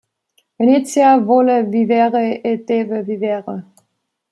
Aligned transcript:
Venezia 0.57 1.17
vuole 1.19 1.63
vivere 1.63 2.41
e 2.41 2.63
deve 2.65 3.03
vivere! 3.03 3.55